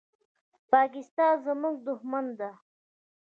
پاکستان 0.71 1.33
زموږ 1.45 1.75
دښمن 1.87 2.25
ده. 2.39 2.49